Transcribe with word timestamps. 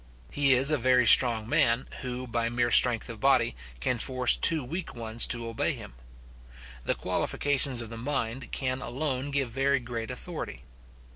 He 0.31 0.53
is 0.55 0.71
a 0.71 0.79
very 0.79 1.05
strong 1.05 1.47
man, 1.47 1.87
who, 2.01 2.25
by 2.25 2.49
mere 2.49 2.71
strength 2.71 3.07
of 3.07 3.19
body, 3.19 3.55
can 3.79 3.99
force 3.99 4.35
two 4.35 4.63
weak 4.63 4.95
ones 4.95 5.27
to 5.27 5.47
obey 5.47 5.73
him. 5.73 5.93
The 6.85 6.95
qualifications 6.95 7.83
of 7.83 7.89
the 7.91 7.97
mind 7.97 8.51
can 8.51 8.81
alone 8.81 9.29
give 9.29 9.51
very 9.51 9.79
great 9.79 10.09
authority. 10.09 10.63